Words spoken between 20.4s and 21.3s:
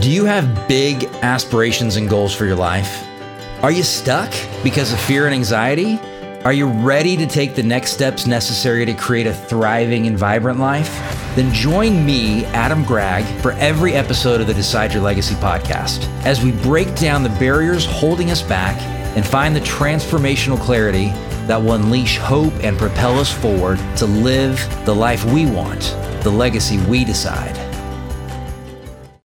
clarity